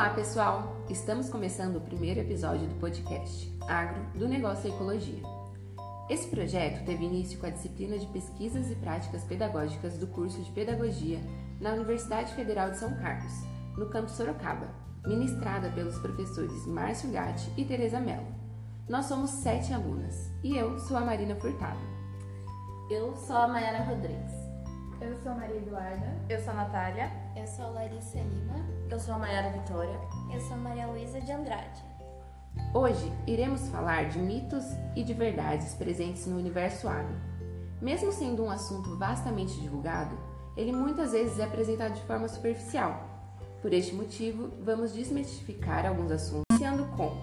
[0.00, 0.82] Olá, pessoal!
[0.88, 5.22] Estamos começando o primeiro episódio do podcast Agro do Negócio e Ecologia.
[6.08, 10.50] Esse projeto teve início com a disciplina de Pesquisas e Práticas Pedagógicas do curso de
[10.52, 11.20] Pedagogia
[11.60, 13.44] na Universidade Federal de São Carlos,
[13.76, 14.70] no campus Sorocaba,
[15.06, 18.34] ministrada pelos professores Márcio Gatti e Teresa Mello.
[18.88, 21.78] Nós somos sete alunas e eu sou a Marina Furtado.
[22.90, 24.39] Eu sou a Mayara Rodrigues.
[25.00, 26.14] Eu sou a Maria Eduarda.
[26.28, 27.10] Eu sou a Natália.
[27.34, 28.54] Eu sou a Larissa Lima.
[28.90, 29.98] Eu sou a Mayara Vitória.
[30.30, 31.82] Eu sou a Maria Luísa de Andrade.
[32.74, 34.62] Hoje iremos falar de mitos
[34.94, 37.16] e de verdades presentes no universo agro.
[37.80, 40.18] Mesmo sendo um assunto vastamente divulgado,
[40.54, 43.02] ele muitas vezes é apresentado de forma superficial.
[43.62, 47.16] Por este motivo, vamos desmistificar alguns assuntos, iniciando com: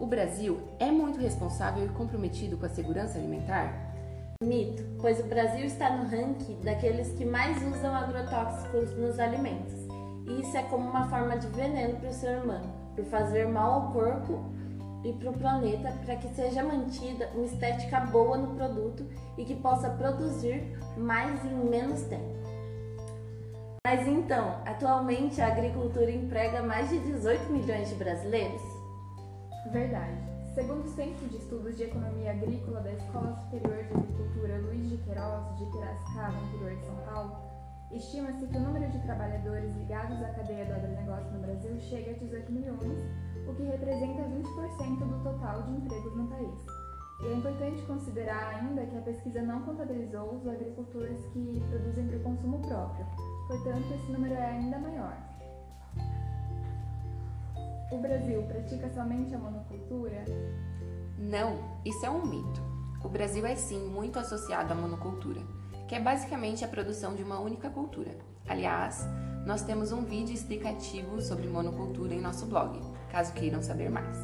[0.00, 3.95] o Brasil é muito responsável e comprometido com a segurança alimentar?
[4.42, 9.72] Mito, pois o Brasil está no ranking daqueles que mais usam agrotóxicos nos alimentos.
[10.26, 13.72] E isso é como uma forma de veneno para o ser humano, por fazer mal
[13.72, 14.44] ao corpo
[15.04, 19.06] e para o planeta, para que seja mantida uma estética boa no produto
[19.38, 22.36] e que possa produzir mais em menos tempo.
[23.86, 28.62] Mas então, atualmente a agricultura emprega mais de 18 milhões de brasileiros?
[29.72, 30.35] Verdade.
[30.56, 34.96] Segundo o Centro de Estudos de Economia Agrícola da Escola Superior de Agricultura Luiz de
[35.04, 37.36] Queiroz, de Piracicaba, interior de São Paulo,
[37.92, 42.14] estima-se que o número de trabalhadores ligados à cadeia do agronegócio no Brasil chega a
[42.14, 43.04] 18 milhões,
[43.46, 46.64] o que representa 20% do total de empregos no país.
[47.20, 52.16] E é importante considerar ainda que a pesquisa não contabilizou os agricultores que produzem para
[52.16, 53.04] o consumo próprio,
[53.46, 55.36] portanto, esse número é ainda maior.
[57.92, 60.24] O Brasil pratica somente a monocultura?
[61.26, 62.62] Não, isso é um mito.
[63.02, 65.40] O Brasil é sim muito associado à monocultura,
[65.88, 68.16] que é basicamente a produção de uma única cultura.
[68.48, 69.04] Aliás,
[69.44, 74.16] nós temos um vídeo explicativo sobre monocultura em nosso blog, caso queiram saber mais.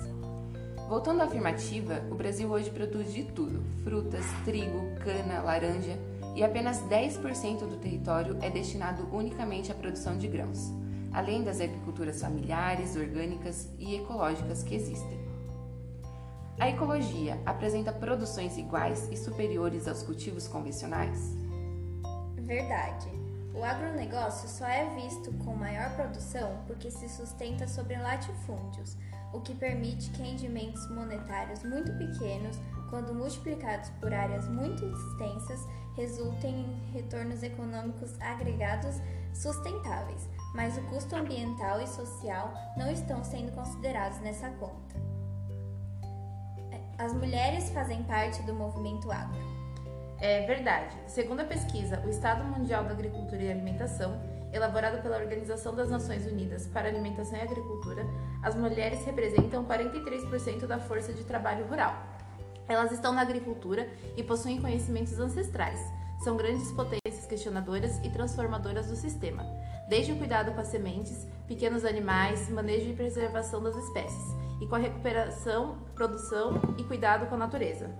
[0.88, 5.98] Voltando à afirmativa, o Brasil hoje produz de tudo: frutas, trigo, cana, laranja,
[6.36, 10.70] e apenas 10% do território é destinado unicamente à produção de grãos
[11.12, 15.31] além das agriculturas familiares, orgânicas e ecológicas que existem.
[16.58, 21.34] A ecologia apresenta produções iguais e superiores aos cultivos convencionais?
[22.36, 23.08] Verdade.
[23.54, 28.96] O agronegócio só é visto com maior produção porque se sustenta sobre latifúndios,
[29.32, 32.58] o que permite que rendimentos monetários muito pequenos,
[32.90, 38.96] quando multiplicados por áreas muito extensas, resultem em retornos econômicos agregados
[39.34, 45.11] sustentáveis, mas o custo ambiental e social não estão sendo considerados nessa conta.
[46.98, 49.38] As mulheres fazem parte do movimento agro.
[50.20, 50.94] É verdade.
[51.08, 54.20] Segundo a pesquisa O Estado Mundial da Agricultura e Alimentação,
[54.53, 58.06] elaborada pela Organização das Nações Unidas para Alimentação e Agricultura,
[58.42, 61.97] as mulheres representam 43% da força de trabalho rural.
[62.69, 65.81] Elas estão na agricultura e possuem conhecimentos ancestrais.
[66.22, 69.44] São grandes potências questionadoras e transformadoras do sistema,
[69.88, 74.76] desde o cuidado com as sementes, pequenos animais, manejo e preservação das espécies, e com
[74.76, 77.90] a recuperação, produção e cuidado com a natureza.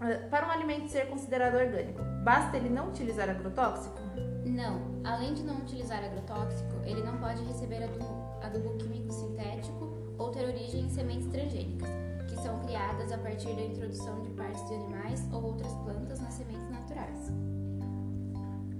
[0.00, 3.96] Ah, para um alimento ser considerado orgânico, basta ele não utilizar agrotóxico?
[4.44, 4.80] Não.
[5.04, 8.04] Além de não utilizar agrotóxico, ele não pode receber adubo,
[8.42, 9.88] adubo químico sintético
[10.18, 11.88] ou ter origem em sementes transgênicas,
[12.28, 16.34] que são criadas a partir da introdução de partes de animais ou outras plantas nas
[16.34, 17.32] sementes naturais.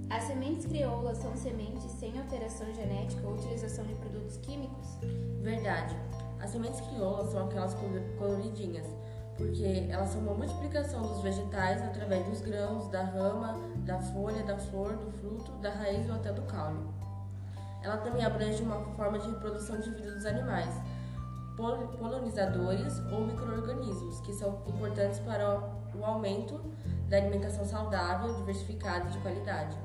[0.09, 4.97] As sementes crioulas são sementes sem alteração genética ou utilização de produtos químicos?
[5.41, 5.95] Verdade.
[6.49, 7.75] As sementes crioulas são aquelas
[8.17, 8.87] coloridinhas,
[9.37, 13.55] porque elas são uma multiplicação dos vegetais através dos grãos, da rama,
[13.85, 16.79] da folha, da flor, do fruto, da raiz ou até do caule.
[17.83, 20.73] Ela também abrange uma forma de reprodução de vida dos animais,
[21.55, 26.59] polinizadores ou microorganismos, que são importantes para o aumento
[27.07, 29.77] da alimentação saudável, diversificada e de qualidade.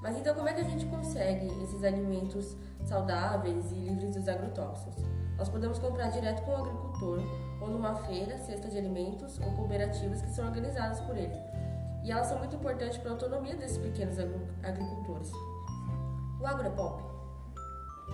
[0.00, 5.04] Mas então como é que a gente consegue esses alimentos saudáveis e livres dos agrotóxicos?
[5.36, 7.22] Nós podemos comprar direto com o agricultor
[7.60, 11.34] ou numa feira, cesta de alimentos ou cooperativas que são organizadas por ele.
[12.02, 14.18] E elas são muito importantes para a autonomia desses pequenos
[14.62, 15.30] agricultores.
[16.40, 17.02] O agropop?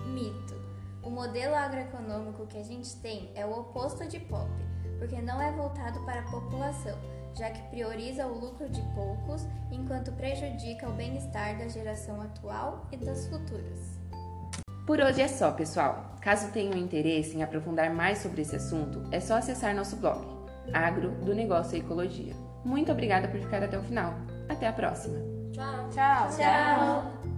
[0.07, 0.55] Mito.
[1.01, 4.49] O modelo agroeconômico que a gente tem é o oposto de pop,
[4.99, 6.97] porque não é voltado para a população,
[7.37, 12.97] já que prioriza o lucro de poucos enquanto prejudica o bem-estar da geração atual e
[12.97, 13.97] das futuras.
[14.85, 16.15] Por hoje é só, pessoal.
[16.21, 20.25] Caso tenham interesse em aprofundar mais sobre esse assunto, é só acessar nosso blog,
[20.73, 22.33] Agro do Negócio e Ecologia.
[22.63, 24.13] Muito obrigada por ficar até o final.
[24.49, 25.17] Até a próxima.
[25.53, 25.89] Tchau.
[25.89, 26.27] Tchau.
[26.37, 27.36] Tchau.